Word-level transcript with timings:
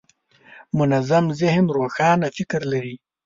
منظم 0.77 1.25
ذهن 1.41 1.65
روښانه 1.77 2.27
فکر 2.37 2.61
لري. 2.71 2.95